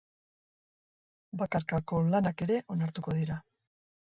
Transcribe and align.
Bakarkako 1.43 1.99
lanak 2.15 2.45
ere 2.47 2.59
onartuko 2.77 3.17
dira. 3.21 3.39